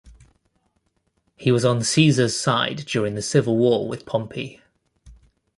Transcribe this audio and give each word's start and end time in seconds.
He 1.35 1.51
was 1.51 1.63
on 1.63 1.83
Caesar's 1.83 2.35
side 2.35 2.85
during 2.87 3.13
the 3.13 3.21
Civil 3.21 3.55
War 3.59 3.87
with 3.87 4.03
Pompey. 4.03 4.59